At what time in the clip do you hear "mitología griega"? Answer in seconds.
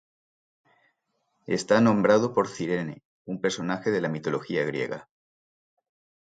4.09-5.07